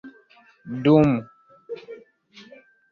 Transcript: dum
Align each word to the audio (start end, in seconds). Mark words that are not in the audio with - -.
dum 0.83 1.11